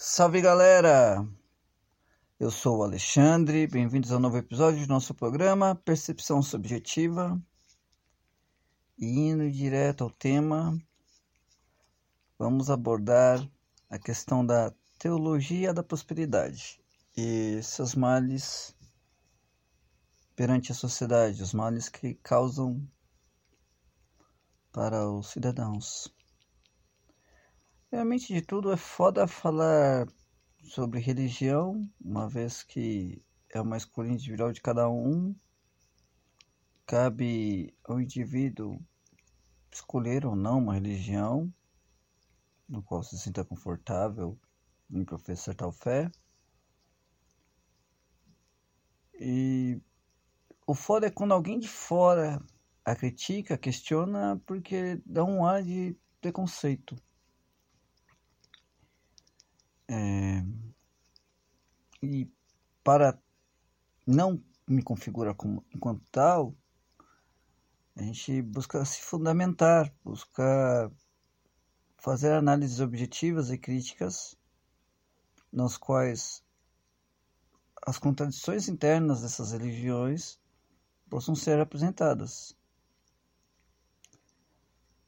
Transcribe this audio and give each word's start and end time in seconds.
Salve 0.00 0.40
galera! 0.40 1.26
Eu 2.38 2.52
sou 2.52 2.78
o 2.78 2.82
Alexandre, 2.84 3.66
bem-vindos 3.66 4.12
ao 4.12 4.20
novo 4.20 4.36
episódio 4.36 4.86
do 4.86 4.88
nosso 4.88 5.12
programa 5.12 5.74
Percepção 5.74 6.40
Subjetiva. 6.40 7.36
E 8.96 9.06
indo 9.06 9.50
direto 9.50 10.04
ao 10.04 10.10
tema, 10.10 10.80
vamos 12.38 12.70
abordar 12.70 13.44
a 13.90 13.98
questão 13.98 14.46
da 14.46 14.72
teologia 15.00 15.74
da 15.74 15.82
prosperidade 15.82 16.80
e 17.16 17.60
seus 17.60 17.96
males 17.96 18.76
perante 20.36 20.70
a 20.70 20.76
sociedade, 20.76 21.42
os 21.42 21.52
males 21.52 21.88
que 21.88 22.14
causam 22.22 22.88
para 24.70 25.10
os 25.10 25.26
cidadãos. 25.30 26.16
Realmente 27.90 28.34
de 28.34 28.42
tudo 28.42 28.70
é 28.70 28.76
foda 28.76 29.26
falar 29.26 30.06
sobre 30.62 31.00
religião, 31.00 31.90
uma 31.98 32.28
vez 32.28 32.62
que 32.62 33.24
é 33.48 33.58
uma 33.62 33.78
escolha 33.78 34.12
individual 34.12 34.52
de 34.52 34.60
cada 34.60 34.90
um. 34.90 35.34
Cabe 36.84 37.74
ao 37.82 37.98
indivíduo 37.98 38.78
escolher 39.72 40.26
ou 40.26 40.36
não 40.36 40.58
uma 40.58 40.74
religião 40.74 41.50
no 42.68 42.82
qual 42.82 43.02
se 43.02 43.18
sinta 43.18 43.42
confortável 43.42 44.38
em 44.90 45.02
professar 45.02 45.54
tal 45.54 45.72
fé. 45.72 46.10
E 49.14 49.80
o 50.66 50.74
foda 50.74 51.06
é 51.06 51.10
quando 51.10 51.32
alguém 51.32 51.58
de 51.58 51.68
fora 51.68 52.38
a 52.84 52.94
critica, 52.94 53.56
questiona, 53.56 54.38
porque 54.44 55.00
dá 55.06 55.24
um 55.24 55.46
ar 55.46 55.62
de 55.62 55.96
preconceito. 56.20 56.94
É... 59.88 60.42
E 62.02 62.30
para 62.84 63.18
não 64.06 64.42
me 64.66 64.82
configurar 64.82 65.34
como 65.34 65.64
enquanto 65.74 66.02
tal, 66.10 66.54
a 67.96 68.02
gente 68.02 68.42
busca 68.42 68.84
se 68.84 69.02
fundamentar, 69.02 69.92
busca 70.04 70.92
fazer 71.96 72.32
análises 72.32 72.80
objetivas 72.80 73.50
e 73.50 73.58
críticas 73.58 74.36
nas 75.52 75.76
quais 75.76 76.44
as 77.84 77.98
contradições 77.98 78.68
internas 78.68 79.22
dessas 79.22 79.52
religiões 79.52 80.38
possam 81.08 81.34
ser 81.34 81.58
apresentadas. 81.58 82.56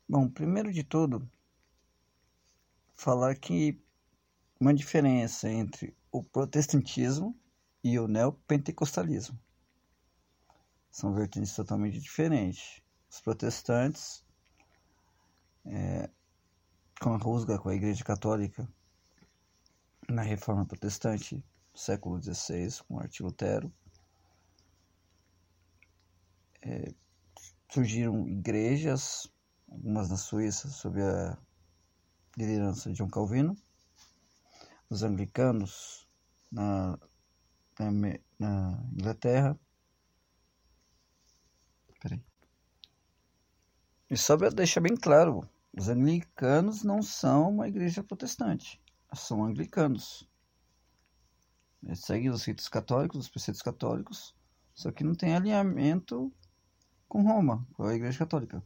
Bom, 0.09 0.29
primeiro 0.29 0.73
de 0.73 0.83
tudo, 0.83 1.31
falar 2.95 3.37
que 3.37 3.81
uma 4.61 4.75
diferença 4.75 5.49
entre 5.49 5.97
o 6.13 6.23
protestantismo 6.23 7.35
e 7.83 7.99
o 7.99 8.07
neopentecostalismo. 8.07 9.39
São 10.91 11.15
vertentes 11.15 11.55
totalmente 11.55 11.99
diferentes. 11.99 12.83
Os 13.11 13.21
protestantes, 13.23 14.23
é, 15.65 16.11
com 17.01 17.15
a 17.15 17.17
rusga 17.17 17.59
com 17.59 17.71
a 17.71 17.75
Igreja 17.75 18.05
Católica, 18.05 18.69
na 20.09 20.23
Reforma 20.23 20.67
Protestante 20.67 21.37
do 21.73 21.79
século 21.79 22.21
XVI, 22.23 22.83
com 22.87 22.97
Martim 22.97 23.23
Lutero, 23.23 23.73
é, 26.63 26.93
surgiram 27.71 28.29
igrejas, 28.29 29.27
algumas 29.71 30.11
na 30.11 30.17
Suíça, 30.17 30.69
sob 30.69 31.01
a 31.03 31.39
liderança 32.37 32.91
de 32.91 32.99
João 32.99 33.09
Calvino, 33.09 33.57
os 34.91 35.05
anglicanos 35.05 36.07
na, 36.51 36.99
na, 37.79 37.91
na 38.39 38.85
Inglaterra. 38.93 39.59
Peraí. 42.03 42.21
E 44.11 44.17
só 44.17 44.37
para 44.37 44.51
deixar 44.51 44.81
bem 44.81 44.97
claro, 44.97 45.49
os 45.73 45.89
anglicanos 45.89 46.83
não 46.83 47.01
são 47.01 47.51
uma 47.51 47.69
igreja 47.69 48.03
protestante, 48.03 48.83
são 49.15 49.45
anglicanos. 49.45 50.29
Eles 51.83 52.01
seguem 52.01 52.29
os 52.29 52.45
ritos 52.45 52.69
católicos, 52.69 53.21
os 53.21 53.29
preceitos 53.29 53.63
católicos, 53.63 54.35
só 54.75 54.91
que 54.91 55.05
não 55.05 55.15
tem 55.15 55.35
alinhamento 55.35 56.33
com 57.09 57.23
Roma, 57.23 57.67
com 57.75 57.85
a 57.85 57.95
igreja 57.95 58.19
católica. 58.19 58.63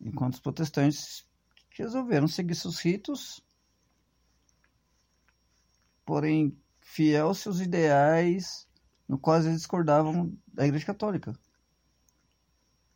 Enquanto 0.00 0.34
os 0.34 0.40
protestantes 0.40 1.26
resolveram 1.70 2.28
seguir 2.28 2.54
seus 2.54 2.78
ritos 2.78 3.42
porém 6.10 6.58
fiel 6.80 7.28
aos 7.28 7.38
seus 7.38 7.60
ideais, 7.60 8.68
no 9.06 9.16
quais 9.16 9.46
eles 9.46 9.58
discordavam 9.58 10.36
da 10.52 10.66
Igreja 10.66 10.84
Católica, 10.84 11.32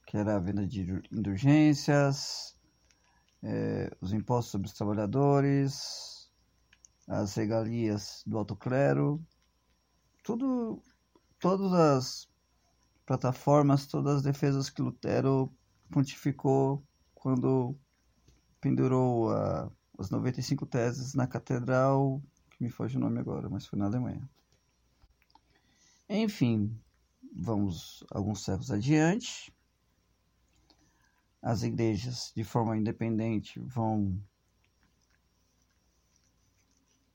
que 0.05 0.17
era 0.17 0.35
a 0.35 0.41
venda 0.41 0.67
de 0.67 1.01
indulgências, 1.13 2.59
é, 3.41 3.89
os 4.01 4.13
impostos 4.13 4.51
sobre 4.51 4.67
os 4.67 4.73
trabalhadores, 4.73 6.29
as 7.07 7.37
regalias 7.37 8.25
do 8.27 8.37
alto 8.37 8.57
clero, 8.57 9.25
tudo, 10.25 10.83
todas 11.39 11.73
as 11.73 12.29
plataformas, 13.07 13.87
todas 13.87 14.17
as 14.17 14.23
defesas 14.25 14.69
que 14.69 14.83
Lutero 14.83 15.55
pontificou 15.89 16.85
quando 17.15 17.79
pendurou 18.61 19.31
a, 19.31 19.71
as 20.01 20.11
95 20.11 20.67
teses 20.67 21.15
na 21.15 21.29
catedral 21.29 22.21
me 22.65 22.71
foge 22.71 22.97
o 22.97 23.01
nome 23.01 23.21
agora, 23.21 23.51
mas 23.51 23.67
foi 23.67 23.79
na 23.79 23.85
Alemanha. 23.85 24.27
Enfim, 26.09 26.75
vamos 27.31 28.03
alguns 28.11 28.43
séculos 28.43 28.71
adiante. 28.71 29.55
As 31.43 31.63
igrejas, 31.63 32.33
de 32.35 32.43
forma 32.43 32.75
independente, 32.75 33.61
vão 33.61 34.19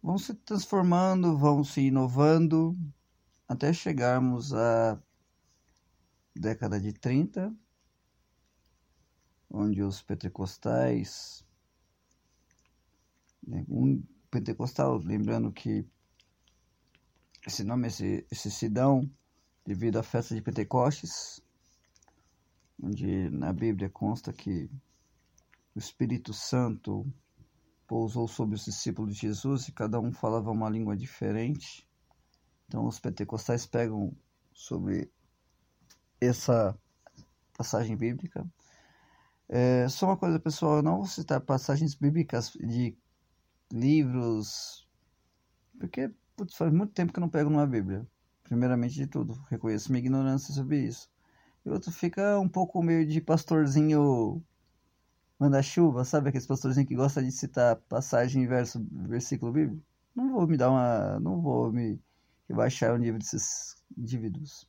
vão 0.04 0.20
se 0.20 0.36
transformando, 0.36 1.36
vão 1.36 1.64
se 1.64 1.82
inovando 1.82 2.78
até 3.48 3.74
chegarmos 3.74 4.54
à 4.54 5.02
década 6.36 6.80
de 6.80 6.94
30, 6.94 7.52
onde 9.50 9.82
os 9.82 10.00
pentecostais, 10.04 11.44
né, 13.42 13.66
um, 13.68 14.04
pentecostal, 14.30 14.98
lembrando 14.98 15.52
que 15.52 15.86
esse 17.46 17.64
nome, 17.64 17.88
esse, 17.88 18.26
esse 18.32 18.52
Sidão, 18.52 19.10
devido 19.66 19.98
à 19.98 20.04
festa 20.04 20.36
de 20.36 20.42
Pentecostes, 20.42 21.42
onde 22.82 23.30
na 23.30 23.52
Bíblia 23.52 23.90
consta 23.90 24.32
que 24.32 24.70
o 25.76 25.80
Espírito 25.80 26.34
Santo 26.34 27.06
pousou 27.88 28.28
sobre 28.28 28.56
os 28.56 28.66
discípulos 28.66 29.16
de 29.16 29.22
Jesus 29.22 29.68
e 29.68 29.72
cada 29.72 30.00
um 30.00 30.12
falava 30.12 30.52
uma 30.52 30.70
língua 30.70 30.96
diferente. 30.96 31.88
Então 32.68 32.86
os 32.86 33.00
pentecostais 33.00 33.66
pegam 33.66 34.16
sobre 34.54 35.12
essa 36.22 36.78
passagem 37.58 37.98
bíblica. 37.98 38.48
É, 39.48 39.90
só 39.90 40.06
uma 40.06 40.18
coisa, 40.18 40.40
pessoal, 40.40 40.78
eu 40.78 40.84
não 40.84 40.98
vou 40.98 41.08
citar 41.08 41.42
passagens 41.42 41.96
bíblicas 41.96 42.52
de 42.52 42.96
livros. 43.72 44.88
Porque 45.80 46.12
putz, 46.36 46.56
faz 46.56 46.72
muito 46.72 46.94
tempo 46.94 47.12
que 47.14 47.20
eu 47.20 47.22
não 47.22 47.30
pego 47.30 47.50
numa 47.50 47.68
Bíblia. 47.68 48.06
Primeiramente 48.44 48.96
de 48.96 49.08
tudo, 49.08 49.34
reconheço 49.50 49.92
minha 49.92 50.00
ignorância 50.00 50.54
sobre 50.54 50.80
isso. 50.80 51.10
E 51.66 51.70
outro 51.70 51.92
fica 51.92 52.40
um 52.40 52.50
pouco 52.50 52.82
meio 52.82 53.06
de 53.06 53.22
pastorzinho 53.22 54.44
manda-chuva, 55.40 56.04
sabe? 56.04 56.30
Aqueles 56.30 56.48
pastorzinho 56.48 56.88
que 56.88 56.96
gosta 56.96 57.24
de 57.24 57.32
citar 57.32 57.78
passagem 57.88 58.48
verso 58.48 58.86
versículo 58.92 59.52
bíblico. 59.52 59.84
Não 60.16 60.32
vou 60.32 60.48
me 60.48 60.58
dar 60.58 60.70
uma. 60.70 61.20
Não 61.20 61.42
vou 61.42 61.72
me 61.72 62.00
rebaixar 62.48 62.94
o 62.94 62.98
nível 62.98 63.20
desses 63.20 63.76
indivíduos. 63.98 64.68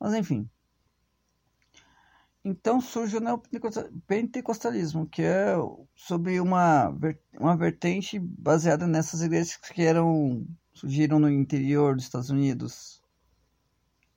Mas 0.00 0.14
enfim. 0.14 0.48
Então 2.44 2.80
surge 2.80 3.16
o 3.16 3.20
neopentecostalismo, 3.20 5.06
que 5.06 5.22
é 5.22 5.54
sobre 5.94 6.40
uma, 6.40 6.92
uma 7.38 7.56
vertente 7.56 8.18
baseada 8.18 8.84
nessas 8.86 9.22
igrejas 9.22 9.56
que 9.56 9.82
eram, 9.82 10.44
surgiram 10.74 11.20
no 11.20 11.30
interior 11.30 11.94
dos 11.94 12.04
Estados 12.04 12.30
Unidos 12.30 13.00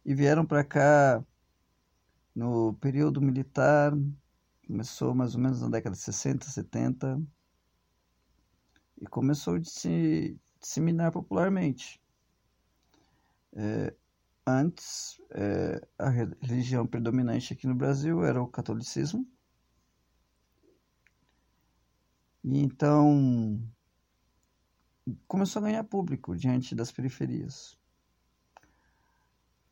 e 0.03 0.15
vieram 0.15 0.43
para 0.43 0.63
cá 0.63 1.23
no 2.35 2.73
período 2.75 3.21
militar, 3.21 3.93
começou 4.65 5.13
mais 5.13 5.35
ou 5.35 5.41
menos 5.41 5.61
na 5.61 5.69
década 5.69 5.95
de 5.95 6.01
60, 6.01 6.49
70 6.49 7.21
e 9.01 9.05
começou 9.05 9.55
a 9.55 9.63
se 9.63 10.35
disseminar 10.59 11.11
popularmente. 11.11 12.01
É, 13.53 13.93
Antes, 14.47 15.19
é, 15.31 15.87
a 15.97 16.09
religião 16.09 16.85
predominante 16.85 17.53
aqui 17.53 17.65
no 17.65 17.73
Brasil 17.75 18.23
era 18.23 18.41
o 18.41 18.47
catolicismo. 18.47 19.27
E 22.43 22.59
então, 22.59 23.59
começou 25.27 25.61
a 25.61 25.65
ganhar 25.65 25.83
público 25.83 26.35
diante 26.35 26.75
das 26.75 26.91
periferias. 26.91 27.75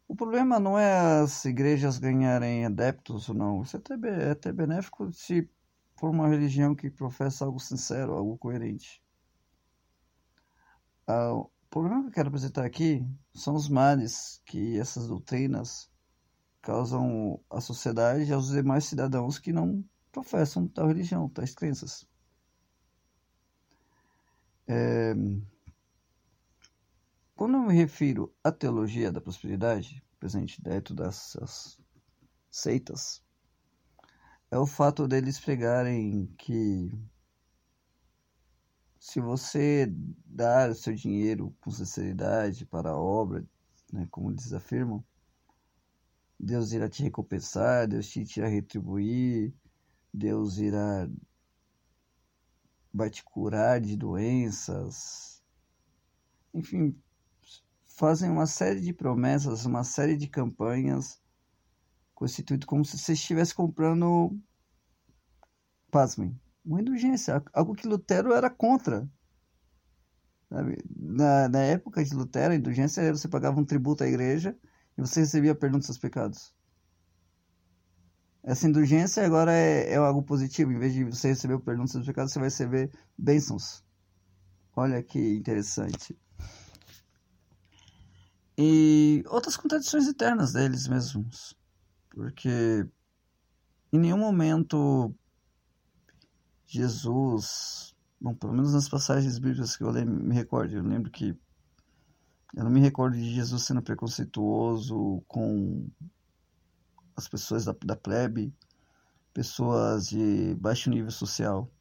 O 0.08 0.16
problema 0.16 0.60
não 0.60 0.78
é 0.78 1.22
as 1.22 1.46
igrejas 1.46 1.98
ganharem 1.98 2.66
adeptos 2.66 3.30
ou 3.30 3.36
não. 3.36 3.62
Isso 3.62 3.78
é 3.78 3.80
até, 3.80 3.94
é 4.28 4.32
até 4.32 4.52
benéfico 4.52 5.12
se 5.14 5.50
for 6.00 6.10
uma 6.10 6.28
religião 6.28 6.76
que 6.76 6.90
professa 6.90 7.46
algo 7.46 7.60
sincero, 7.60 8.14
algo 8.14 8.38
coerente. 8.38 9.04
Ah, 11.08 11.46
o 11.74 11.82
problema 11.82 12.04
que 12.04 12.10
eu 12.10 12.12
quero 12.12 12.28
apresentar 12.28 12.64
aqui 12.66 13.04
são 13.34 13.56
os 13.56 13.68
males 13.68 14.40
que 14.46 14.78
essas 14.78 15.08
doutrinas 15.08 15.90
causam 16.62 17.44
à 17.50 17.60
sociedade 17.60 18.26
e 18.26 18.32
aos 18.32 18.50
demais 18.50 18.86
cidadãos 18.86 19.40
que 19.40 19.52
não 19.52 19.84
professam 20.12 20.68
tal 20.68 20.88
religião, 20.88 21.28
tais 21.28 21.56
crenças. 21.56 22.08
É... 24.68 25.16
Quando 27.36 27.56
eu 27.56 27.64
me 27.64 27.74
refiro 27.74 28.32
à 28.44 28.52
teologia 28.52 29.12
da 29.12 29.20
prosperidade, 29.20 30.06
presente 30.20 30.62
dentro 30.62 30.94
das 30.94 31.36
seitas, 32.52 33.20
é 34.52 34.60
o 34.60 34.68
fato 34.68 35.08
deles 35.08 35.40
pregarem 35.40 36.28
que 36.38 36.92
se 39.04 39.20
você 39.20 39.94
dar 40.26 40.70
o 40.70 40.74
seu 40.74 40.96
dinheiro 40.96 41.54
com 41.60 41.70
sinceridade 41.70 42.66
para 42.66 42.92
a 42.92 42.98
obra, 42.98 43.46
né, 43.92 44.08
como 44.10 44.32
eles 44.32 44.54
afirmam, 44.54 45.04
Deus 46.40 46.72
irá 46.72 46.88
te 46.88 47.04
recompensar, 47.04 47.86
Deus 47.86 48.08
te 48.08 48.22
irá 48.38 48.48
retribuir, 48.48 49.54
Deus 50.14 50.58
irá 50.58 51.10
vai 52.94 53.10
te 53.10 53.26
curar 53.26 53.82
de 53.82 53.98
doenças. 53.98 55.44
Enfim, 56.54 56.98
fazem 57.86 58.32
uma 58.32 58.48
série 58.48 58.80
de 58.80 58.94
promessas, 58.94 59.66
uma 59.66 59.84
série 59.84 60.16
de 60.16 60.30
campanhas 60.30 61.22
constituído 62.16 62.66
como 62.66 62.86
se 62.86 62.98
você 62.98 63.12
estivesse 63.12 63.54
comprando, 63.54 64.40
pasmem, 65.92 66.40
uma 66.66 66.82
indulgência, 66.82 67.44
algo 67.54 67.76
que 67.76 67.88
Lutero 67.88 68.34
era 68.34 68.50
contra. 68.50 69.08
Na, 70.96 71.50
na 71.50 71.60
época 71.60 72.04
de 72.04 72.14
Lutero, 72.14 72.54
a 72.54 72.56
indulgência 72.56 73.02
era 73.02 73.16
você 73.16 73.28
pagava 73.28 73.60
um 73.60 73.66
tributo 73.66 74.04
à 74.04 74.08
igreja 74.08 74.56
e 74.98 75.02
você 75.02 75.22
recebia 75.22 75.56
perdão 75.56 75.80
dos 75.80 75.88
seus 75.88 75.98
pecados. 75.98 76.54
Essa 78.44 78.68
indulgência 78.68 79.26
agora 79.26 79.54
é, 79.54 79.94
é 79.94 79.96
algo 79.96 80.22
positivo. 80.22 80.72
Em 80.72 80.78
vez 80.78 80.94
de 80.94 81.06
você 81.06 81.30
receber 81.30 81.54
o 81.54 81.60
perdão 81.60 81.86
dos 81.86 81.94
seus 81.94 82.06
pecados, 82.06 82.32
você 82.32 82.40
vai 82.40 82.48
receber 82.48 82.92
bênçãos. 83.18 83.84
Olha 84.76 85.02
que 85.02 85.36
interessante. 85.36 86.18
E 88.58 89.24
outras 89.28 89.56
contradições 89.58 90.08
internas 90.08 90.54
deles 90.54 90.88
mesmos. 90.88 91.56
Porque 92.10 92.86
em 93.92 93.98
nenhum 93.98 94.18
momento 94.18 95.16
Jesus, 96.74 97.96
bom, 98.20 98.34
pelo 98.34 98.52
menos 98.52 98.74
nas 98.74 98.90
passagens 98.90 99.38
bíblicas 99.38 99.78
que 99.78 99.84
eu 99.84 99.94
me 99.94 100.34
recordo, 100.34 100.76
eu 100.76 100.82
lembro 100.82 101.12
que 101.12 101.38
eu 102.56 102.64
não 102.64 102.72
me 102.72 102.80
recordo 102.80 103.16
de 103.16 103.32
Jesus 103.32 103.62
sendo 103.62 103.84
preconceituoso 103.84 105.24
com 105.28 105.88
as 107.16 107.28
pessoas 107.28 107.66
da, 107.66 107.76
da 107.86 107.96
plebe, 107.96 108.52
pessoas 109.36 110.08
de 110.08 110.56
baixo 110.56 110.90
nível 110.90 111.12
social. 111.12 111.72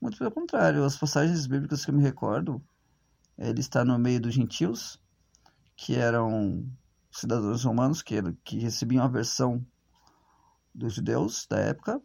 Muito 0.00 0.16
pelo 0.16 0.30
contrário, 0.30 0.82
as 0.82 0.96
passagens 0.96 1.46
bíblicas 1.46 1.84
que 1.84 1.90
eu 1.90 1.94
me 1.94 2.02
recordo, 2.02 2.64
ele 3.36 3.60
está 3.60 3.84
no 3.84 3.98
meio 3.98 4.18
dos 4.18 4.32
gentios, 4.32 4.98
que 5.76 5.94
eram 5.94 6.66
cidadãos 7.10 7.64
romanos, 7.64 8.00
que, 8.00 8.14
que 8.42 8.58
recebiam 8.60 9.04
a 9.04 9.08
versão 9.08 9.62
dos 10.74 10.94
judeus 10.94 11.46
da 11.46 11.58
época. 11.58 12.00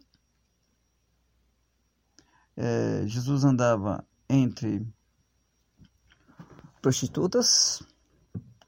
É, 2.60 3.06
Jesus 3.06 3.44
andava 3.44 4.04
entre 4.28 4.84
prostitutas, 6.82 7.80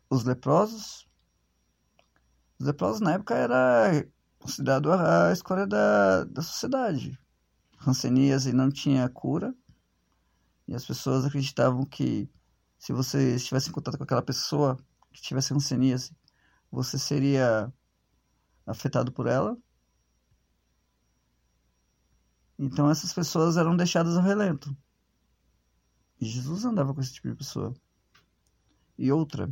os 0.09 0.23
leprosos. 0.23 1.09
Os 2.61 2.67
leprosos 2.67 3.01
na 3.01 3.15
época 3.15 3.35
era 3.35 4.07
considerado 4.39 4.93
a 4.93 5.33
escolha 5.33 5.67
da, 5.67 6.23
da 6.23 6.41
sociedade. 6.41 7.19
Hanseníase 7.85 8.53
não 8.53 8.71
tinha 8.71 9.09
cura 9.09 9.53
e 10.69 10.75
as 10.77 10.85
pessoas 10.85 11.25
acreditavam 11.25 11.85
que 11.85 12.31
se 12.79 12.93
você 12.93 13.35
estivesse 13.35 13.71
em 13.71 13.73
contato 13.73 13.99
com 13.99 14.05
aquela 14.05 14.23
pessoa 14.23 14.79
que 15.13 15.21
tivesse 15.21 15.53
hanseníase, 15.53 16.17
você 16.71 16.97
seria 16.97 17.73
afetado 18.65 19.11
por 19.11 19.27
ela. 19.27 19.59
Então 22.63 22.91
essas 22.91 23.11
pessoas 23.15 23.57
eram 23.57 23.75
deixadas 23.75 24.19
ao 24.19 24.23
relento. 24.23 24.77
E 26.21 26.27
Jesus 26.27 26.67
andava 26.67 26.93
com 26.93 27.01
esse 27.01 27.15
tipo 27.15 27.31
de 27.31 27.35
pessoa. 27.35 27.75
E 28.99 29.11
outra, 29.11 29.51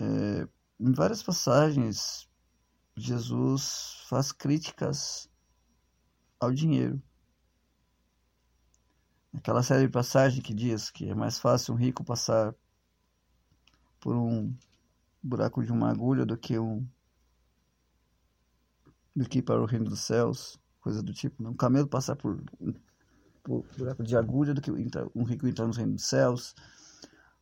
é, 0.00 0.48
em 0.78 0.92
várias 0.92 1.20
passagens, 1.20 2.28
Jesus 2.94 4.04
faz 4.08 4.30
críticas 4.30 5.28
ao 6.38 6.52
dinheiro. 6.52 7.02
Aquela 9.34 9.64
série 9.64 9.86
de 9.86 9.92
passagens 9.92 10.44
que 10.44 10.54
diz 10.54 10.92
que 10.92 11.08
é 11.10 11.14
mais 11.14 11.40
fácil 11.40 11.74
um 11.74 11.76
rico 11.76 12.04
passar 12.04 12.54
por 13.98 14.14
um 14.14 14.56
buraco 15.20 15.64
de 15.64 15.72
uma 15.72 15.90
agulha 15.90 16.24
do 16.24 16.38
que 16.38 16.56
um 16.56 16.86
do 19.14 19.28
que 19.28 19.42
para 19.42 19.60
o 19.60 19.66
reino 19.66 19.86
dos 19.86 20.00
céus, 20.00 20.58
coisa 20.80 21.02
do 21.02 21.12
tipo. 21.12 21.42
Né? 21.42 21.50
Um 21.50 21.56
camelo 21.56 21.86
passar 21.86 22.16
por 22.16 22.42
por 23.42 23.64
buraco 23.76 24.02
de 24.02 24.16
agulha 24.16 24.54
do 24.54 24.60
que 24.60 24.70
um 25.14 25.24
rico 25.24 25.46
entrar 25.46 25.66
no 25.66 25.72
reino 25.72 25.94
dos 25.94 26.06
céus 26.06 26.54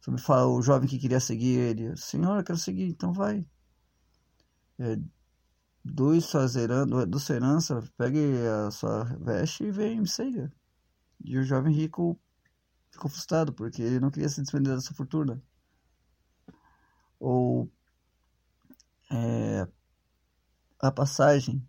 sobre 0.00 0.20
o 0.28 0.62
jovem 0.62 0.88
que 0.88 0.98
queria 0.98 1.20
seguir 1.20 1.58
ele. 1.58 1.96
Senhor, 1.96 2.38
eu 2.38 2.44
quero 2.44 2.58
seguir, 2.58 2.86
então 2.86 3.12
vai. 3.12 3.46
É, 4.78 4.98
doe, 5.84 6.20
suas 6.22 6.56
herança, 6.56 7.06
do 7.06 7.18
herança, 7.32 7.84
pegue 7.98 8.18
a 8.66 8.70
sua 8.70 9.04
veste 9.20 9.64
e 9.64 9.70
vem, 9.70 10.00
me 10.00 10.08
siga. 10.08 10.50
E 11.22 11.36
o 11.36 11.44
jovem 11.44 11.74
rico 11.74 12.18
ficou 12.90 13.10
frustrado 13.10 13.52
porque 13.52 13.82
ele 13.82 14.00
não 14.00 14.10
queria 14.10 14.28
se 14.28 14.40
desprender 14.40 14.74
da 14.74 14.80
sua 14.80 14.96
fortuna. 14.96 15.42
Ou 17.18 17.70
é, 19.10 19.68
a 20.80 20.90
passagem 20.90 21.66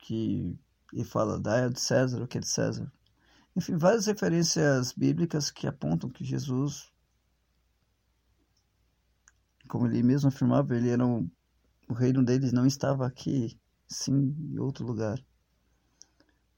que 0.00 0.58
ele 0.92 1.04
fala, 1.04 1.38
da 1.38 1.68
de 1.68 1.80
César, 1.80 2.22
o 2.22 2.28
que 2.28 2.38
é 2.38 2.40
de 2.40 2.48
César. 2.48 2.90
Enfim, 3.54 3.76
várias 3.76 4.06
referências 4.06 4.92
bíblicas 4.92 5.50
que 5.50 5.66
apontam 5.66 6.10
que 6.10 6.24
Jesus 6.24 6.90
como 9.66 9.86
ele 9.86 10.02
mesmo 10.02 10.28
afirmava, 10.28 10.74
ele 10.76 10.90
era 10.90 11.04
um, 11.04 11.28
o 11.88 11.92
reino 11.92 12.24
deles 12.24 12.52
não 12.52 12.66
estava 12.66 13.06
aqui, 13.06 13.58
sim 13.88 14.34
em 14.38 14.58
outro 14.58 14.84
lugar. 14.84 15.18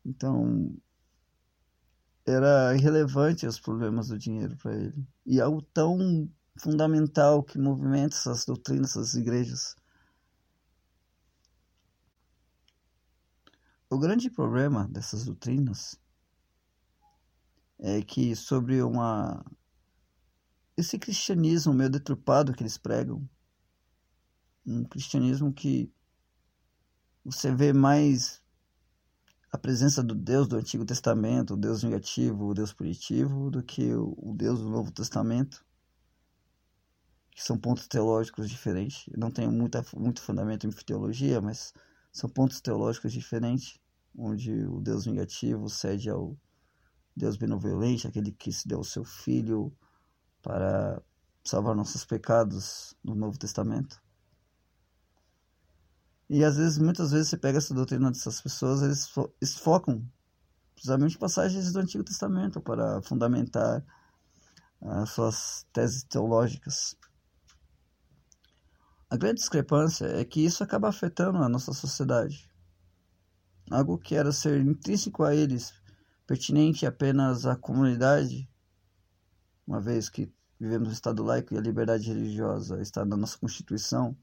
Então, 0.04 0.74
era 2.26 2.74
irrelevante 2.76 3.46
os 3.46 3.58
problemas 3.58 4.08
do 4.08 4.18
dinheiro 4.18 4.56
para 4.56 4.74
ele. 4.74 5.06
E 5.26 5.40
algo 5.40 5.62
tão 5.62 6.30
fundamental 6.58 7.42
que 7.42 7.58
movimenta 7.58 8.16
essas 8.16 8.44
doutrinas, 8.44 8.90
essas 8.90 9.14
igrejas. 9.14 9.74
O 13.90 13.98
grande 13.98 14.28
problema 14.28 14.86
dessas 14.86 15.24
doutrinas 15.24 15.98
é 17.78 18.02
que 18.02 18.36
sobre 18.36 18.82
uma 18.82 19.42
esse 20.76 20.98
cristianismo 20.98 21.72
meio 21.72 21.88
deturpado 21.88 22.52
que 22.52 22.62
eles 22.62 22.76
pregam, 22.76 23.28
um 24.64 24.84
cristianismo 24.84 25.52
que 25.52 25.90
você 27.24 27.52
vê 27.52 27.72
mais 27.72 28.42
a 29.50 29.56
presença 29.56 30.02
do 30.02 30.14
Deus 30.14 30.46
do 30.46 30.56
Antigo 30.56 30.84
Testamento, 30.84 31.54
o 31.54 31.56
Deus 31.56 31.82
negativo, 31.82 32.46
o 32.46 32.54
Deus 32.54 32.72
positivo, 32.72 33.50
do 33.50 33.62
que 33.62 33.92
o 33.94 34.34
Deus 34.36 34.60
do 34.60 34.68
Novo 34.68 34.92
Testamento, 34.92 35.64
que 37.30 37.42
são 37.42 37.58
pontos 37.58 37.88
teológicos 37.88 38.48
diferentes. 38.48 39.08
Eu 39.08 39.18
não 39.18 39.30
tenho 39.30 39.50
muita, 39.50 39.84
muito 39.96 40.20
fundamento 40.20 40.66
em 40.66 40.70
teologia, 40.70 41.40
mas 41.40 41.72
são 42.12 42.28
pontos 42.28 42.60
teológicos 42.60 43.12
diferentes, 43.12 43.78
onde 44.16 44.66
o 44.66 44.80
Deus 44.80 45.06
negativo 45.06 45.68
cede 45.68 46.10
ao 46.10 46.36
Deus 47.16 47.36
benevolente, 47.36 48.06
aquele 48.06 48.32
que 48.32 48.52
se 48.52 48.66
deu 48.66 48.78
ao 48.78 48.84
seu 48.84 49.04
filho 49.04 49.72
para 50.42 51.02
salvar 51.44 51.74
nossos 51.74 52.04
pecados 52.04 52.94
no 53.02 53.14
Novo 53.14 53.38
Testamento. 53.38 54.00
E 56.28 56.44
às 56.44 56.56
vezes, 56.56 56.78
muitas 56.78 57.10
vezes, 57.10 57.28
você 57.28 57.38
pega 57.38 57.58
essa 57.58 57.74
doutrina 57.74 58.10
dessas 58.10 58.40
pessoas, 58.40 58.82
eles, 58.82 59.10
eles 59.40 59.56
focam 59.56 60.06
precisamente 60.74 61.18
passagens 61.18 61.72
do 61.72 61.80
Antigo 61.80 62.04
Testamento 62.04 62.60
para 62.60 63.00
fundamentar 63.02 63.84
as 64.80 65.10
suas 65.10 65.66
teses 65.72 66.04
teológicas. 66.04 66.94
A 69.10 69.16
grande 69.16 69.40
discrepância 69.40 70.04
é 70.04 70.22
que 70.22 70.44
isso 70.44 70.62
acaba 70.62 70.90
afetando 70.90 71.38
a 71.38 71.48
nossa 71.48 71.72
sociedade. 71.72 72.46
Algo 73.70 73.96
que 73.96 74.14
era 74.14 74.30
ser 74.32 74.60
intrínseco 74.60 75.24
a 75.24 75.34
eles, 75.34 75.72
pertinente 76.26 76.84
apenas 76.84 77.46
à 77.46 77.56
comunidade, 77.56 78.46
uma 79.66 79.80
vez 79.80 80.10
que 80.10 80.30
vivemos 80.60 80.88
no 80.88 80.92
Estado 80.92 81.22
laico 81.22 81.54
e 81.54 81.56
a 81.56 81.60
liberdade 81.60 82.08
religiosa 82.08 82.82
está 82.82 83.02
na 83.02 83.16
nossa 83.16 83.38
Constituição, 83.38 84.14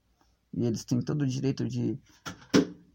e 0.54 0.66
eles 0.66 0.86
têm 0.86 1.02
todo 1.02 1.24
o 1.24 1.28
direito 1.28 1.68
de, 1.68 2.00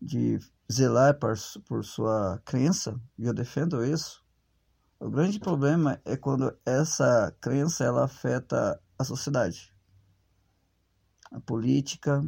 de 0.00 0.38
zelar 0.72 1.18
por, 1.18 1.34
por 1.66 1.84
sua 1.84 2.40
crença, 2.44 3.00
e 3.18 3.26
eu 3.26 3.34
defendo 3.34 3.84
isso. 3.84 4.24
O 5.00 5.10
grande 5.10 5.40
problema 5.40 6.00
é 6.04 6.16
quando 6.16 6.56
essa 6.64 7.34
crença 7.40 7.82
ela 7.82 8.04
afeta 8.04 8.80
a 8.96 9.02
sociedade, 9.02 9.74
a 11.30 11.40
política, 11.40 12.22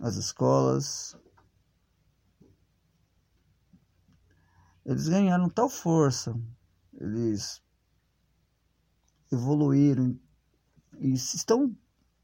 as 0.00 0.16
escolas. 0.16 1.16
Eles 4.84 5.08
ganharam 5.08 5.48
tal 5.48 5.68
força, 5.68 6.38
eles 6.92 7.62
evoluíram 9.32 10.18
e 10.98 11.12
estão 11.14 11.74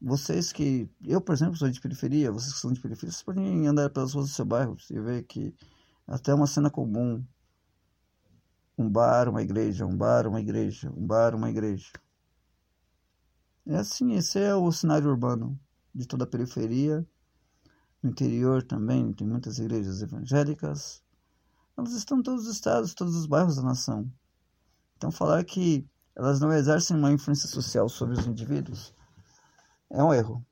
vocês 0.01 0.51
que. 0.51 0.89
Eu, 1.05 1.21
por 1.21 1.33
exemplo, 1.33 1.55
sou 1.55 1.69
de 1.69 1.79
periferia, 1.79 2.31
vocês 2.31 2.53
que 2.53 2.59
são 2.59 2.73
de 2.73 2.81
periferia, 2.81 3.11
vocês 3.11 3.23
podem 3.23 3.67
andar 3.67 3.89
pelas 3.91 4.13
ruas 4.13 4.29
do 4.29 4.33
seu 4.33 4.45
bairro 4.45 4.75
e 4.89 4.99
ver 4.99 5.23
que 5.23 5.53
até 6.07 6.33
uma 6.33 6.47
cena 6.47 6.69
comum. 6.69 7.23
Um 8.77 8.89
bar, 8.89 9.29
uma 9.29 9.43
igreja, 9.43 9.85
um 9.85 9.95
bar, 9.95 10.25
uma 10.27 10.39
igreja, 10.39 10.89
um 10.89 11.05
bar, 11.05 11.35
uma 11.35 11.49
igreja. 11.49 11.91
É 13.65 13.77
assim, 13.77 14.13
esse 14.13 14.39
é 14.39 14.55
o 14.55 14.71
cenário 14.71 15.09
urbano 15.09 15.59
de 15.93 16.07
toda 16.07 16.23
a 16.23 16.27
periferia. 16.27 17.05
No 18.01 18.09
interior 18.09 18.63
também 18.63 19.13
tem 19.13 19.27
muitas 19.27 19.59
igrejas 19.59 20.01
evangélicas. 20.01 21.03
Elas 21.77 21.93
estão 21.93 22.19
em 22.19 22.23
todos 22.23 22.47
os 22.47 22.53
estados, 22.53 22.93
todos 22.93 23.15
os 23.15 23.25
bairros 23.25 23.55
da 23.55 23.63
nação. 23.63 24.11
Então, 24.97 25.11
falar 25.11 25.43
que 25.43 25.87
elas 26.15 26.39
não 26.39 26.51
exercem 26.51 26.97
uma 26.97 27.11
influência 27.11 27.47
social 27.47 27.87
sobre 27.87 28.19
os 28.19 28.27
indivíduos 28.27 28.93
é 29.91 30.03
um 30.03 30.13
erro. 30.13 30.45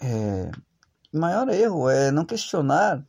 É, 0.00 0.50
o 1.12 1.18
maior 1.18 1.48
erro 1.48 1.88
é 1.90 2.10
não 2.10 2.24
questionar 2.24 3.04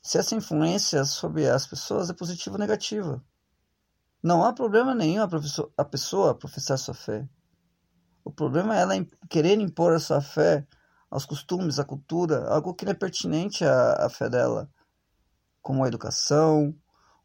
se 0.00 0.18
essa 0.18 0.34
influência 0.34 1.04
sobre 1.04 1.48
as 1.48 1.66
pessoas 1.66 2.08
é 2.08 2.14
positiva 2.14 2.54
ou 2.54 2.60
negativa. 2.60 3.22
Não 4.22 4.44
há 4.44 4.52
problema 4.52 4.94
nenhum 4.94 5.22
a, 5.22 5.28
a 5.76 5.84
pessoa 5.84 6.34
professar 6.34 6.78
sua 6.78 6.94
fé. 6.94 7.28
O 8.24 8.30
problema 8.30 8.76
é 8.76 8.80
ela 8.80 8.94
querer 9.28 9.58
impor 9.60 9.94
a 9.94 9.98
sua 9.98 10.20
fé 10.20 10.66
aos 11.10 11.26
costumes, 11.26 11.78
à 11.78 11.84
cultura, 11.84 12.48
algo 12.48 12.74
que 12.74 12.84
não 12.84 12.92
é 12.92 12.94
pertinente 12.94 13.64
à, 13.64 14.06
à 14.06 14.08
fé 14.08 14.28
dela, 14.28 14.70
como 15.60 15.84
a 15.84 15.88
educação, 15.88 16.74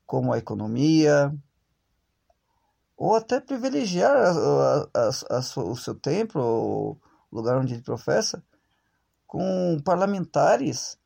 como 0.05 0.33
a 0.33 0.37
economia, 0.37 1.33
ou 2.97 3.15
até 3.15 3.39
privilegiar 3.39 4.15
a, 4.15 4.89
a, 4.93 5.39
o 5.61 5.75
seu 5.75 5.95
templo, 5.95 6.41
o 6.41 6.99
lugar 7.31 7.57
onde 7.57 7.73
ele 7.73 7.83
professa, 7.83 8.43
com 9.27 9.79
parlamentares 9.83 10.97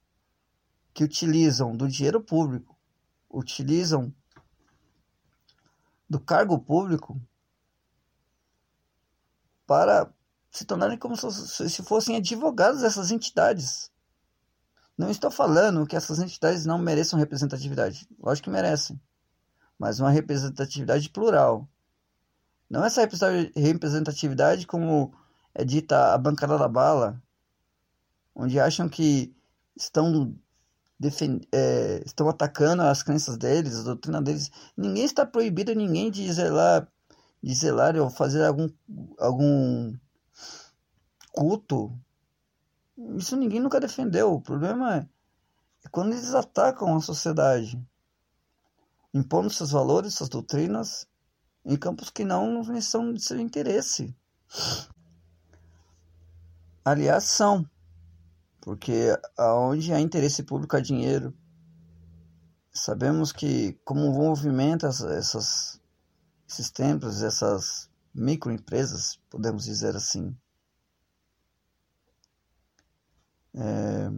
que 0.94 1.04
utilizam 1.04 1.76
do 1.76 1.88
dinheiro 1.88 2.22
público, 2.22 2.78
utilizam 3.30 4.14
do 6.10 6.20
cargo 6.20 6.60
público 6.60 7.20
para 9.70 10.12
se 10.50 10.66
tornarem 10.66 10.98
como 10.98 11.16
se 11.16 11.84
fossem 11.84 12.16
advogados 12.16 12.82
dessas 12.82 13.12
entidades. 13.12 13.92
Não 14.98 15.12
estou 15.12 15.30
falando 15.30 15.86
que 15.86 15.96
essas 15.96 16.18
entidades 16.18 16.66
não 16.66 16.80
mereçam 16.80 17.20
representatividade. 17.20 18.08
Lógico 18.20 18.46
que 18.46 18.50
merecem. 18.50 19.00
Mas 19.78 20.00
uma 20.00 20.10
representatividade 20.10 21.08
plural. 21.12 21.70
Não 22.68 22.84
essa 22.84 23.08
representatividade 23.56 24.66
como 24.66 25.14
é 25.54 25.64
dita 25.64 26.16
a 26.16 26.18
bancada 26.18 26.58
da 26.58 26.68
bala, 26.68 27.22
onde 28.34 28.60
acham 28.60 28.90
que 28.90 29.36
estão. 29.78 30.36
É, 31.52 32.02
estão 32.04 32.28
atacando 32.28 32.82
as 32.82 33.04
crenças 33.04 33.38
deles, 33.38 33.78
a 33.78 33.84
doutrina 33.84 34.20
deles. 34.20 34.50
Ninguém 34.76 35.06
está 35.06 35.28
proibido 35.28 35.76
ninguém 35.76 36.10
de 36.10 36.34
zelar, 36.34 36.92
de 37.42 37.54
zelar 37.54 37.96
ou 37.96 38.10
fazer 38.10 38.46
algum, 38.46 38.70
algum 39.18 39.98
culto. 41.32 41.98
Isso 43.16 43.36
ninguém 43.36 43.60
nunca 43.60 43.80
defendeu. 43.80 44.34
O 44.34 44.42
problema 44.42 44.98
é, 44.98 45.08
é 45.86 45.90
quando 45.90 46.14
eles 46.14 46.34
atacam 46.34 46.96
a 46.96 47.02
sociedade, 47.02 47.82
impondo 49.14 49.50
seus 49.50 49.72
valores, 49.72 50.16
suas 50.16 50.30
doutrinas 50.30 51.08
em 51.66 51.78
campos 51.78 52.10
que 52.10 52.24
não 52.24 52.64
são 52.82 53.14
de 53.14 53.22
seu 53.22 53.40
interesse. 53.40 54.16
Aliás, 56.84 57.26
são, 57.26 57.70
porque 58.62 59.18
aonde 59.38 59.94
há 59.94 60.00
interesse 60.00 60.44
público 60.44 60.76
há 60.76 60.80
dinheiro. 60.80 61.34
Sabemos 62.72 63.32
que, 63.32 63.74
como 63.84 64.12
movimenta 64.12 64.88
essas, 64.88 65.79
esses 66.50 66.72
templos, 66.72 67.22
essas 67.22 67.88
microempresas, 68.14 69.20
podemos 69.30 69.66
dizer 69.66 69.96
assim, 69.96 70.36
é, 73.54 74.10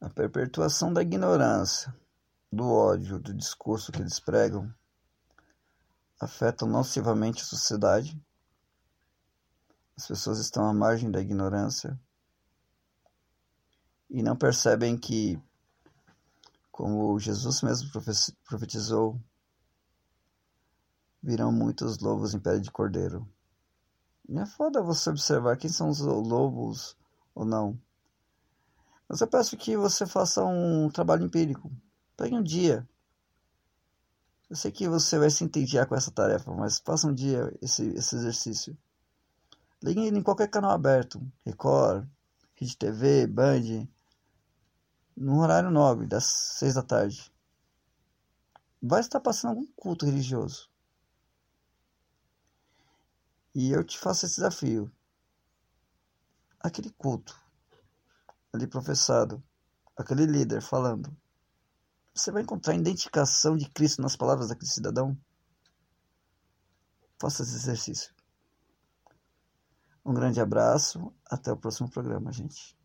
a 0.00 0.08
perpetuação 0.10 0.92
da 0.92 1.02
ignorância 1.02 1.92
do 2.52 2.64
ódio, 2.64 3.18
do 3.18 3.34
discurso 3.34 3.90
que 3.90 4.00
eles 4.00 4.20
pregam, 4.20 4.72
afetam 6.20 6.68
nocivamente 6.68 7.42
a 7.42 7.46
sociedade. 7.46 8.16
As 9.96 10.06
pessoas 10.06 10.38
estão 10.38 10.64
à 10.64 10.72
margem 10.72 11.10
da 11.10 11.20
ignorância 11.20 12.00
e 14.08 14.22
não 14.22 14.36
percebem 14.36 14.96
que, 14.96 15.40
como 16.70 17.18
Jesus 17.18 17.62
mesmo 17.62 17.90
profetizou, 18.44 19.20
virão 21.22 21.52
muitos 21.52 21.98
lobos 21.98 22.34
em 22.34 22.38
pele 22.38 22.60
de 22.60 22.70
cordeiro. 22.70 23.28
E 24.28 24.38
é 24.38 24.46
foda 24.46 24.82
você 24.82 25.10
observar 25.10 25.56
quem 25.56 25.70
são 25.70 25.88
os 25.88 26.00
lobos 26.00 26.96
ou 27.34 27.44
não. 27.44 27.78
Mas 29.08 29.20
eu 29.20 29.26
peço 29.26 29.56
que 29.56 29.76
você 29.76 30.06
faça 30.06 30.44
um 30.44 30.88
trabalho 30.88 31.24
empírico. 31.24 31.70
Pegue 32.16 32.34
um 32.34 32.42
dia. 32.42 32.88
Eu 34.48 34.56
sei 34.56 34.70
que 34.70 34.88
você 34.88 35.18
vai 35.18 35.30
se 35.30 35.42
entediar 35.42 35.86
com 35.86 35.94
essa 35.94 36.10
tarefa, 36.10 36.52
mas 36.54 36.78
faça 36.78 37.06
um 37.08 37.14
dia 37.14 37.52
esse, 37.60 37.88
esse 37.88 38.14
exercício. 38.14 38.76
Ligue 39.82 40.00
em 40.00 40.22
qualquer 40.22 40.48
canal 40.48 40.70
aberto, 40.70 41.20
Record, 41.44 42.06
Rede 42.54 42.76
TV, 42.76 43.26
Band, 43.26 43.88
no 45.16 45.40
horário 45.40 45.70
nobre, 45.70 46.06
das 46.06 46.24
seis 46.24 46.74
da 46.74 46.82
tarde. 46.82 47.32
Vai 48.82 49.00
estar 49.00 49.20
passando 49.20 49.50
algum 49.50 49.66
culto 49.74 50.06
religioso. 50.06 50.69
E 53.54 53.72
eu 53.72 53.84
te 53.84 53.98
faço 53.98 54.26
esse 54.26 54.36
desafio. 54.36 54.90
Aquele 56.58 56.90
culto 56.90 57.38
ali 58.52 58.66
professado, 58.66 59.42
aquele 59.96 60.26
líder 60.26 60.60
falando 60.60 61.16
você 62.14 62.30
vai 62.30 62.42
encontrar 62.42 62.74
a 62.74 62.76
identificação 62.76 63.56
de 63.56 63.68
Cristo 63.70 64.02
nas 64.02 64.16
palavras 64.16 64.48
daquele 64.48 64.70
cidadão? 64.70 65.16
Faça 67.18 67.42
esse 67.42 67.54
exercício. 67.54 68.12
Um 70.04 70.12
grande 70.12 70.40
abraço. 70.40 71.12
Até 71.24 71.52
o 71.52 71.56
próximo 71.56 71.88
programa, 71.88 72.32
gente. 72.32 72.76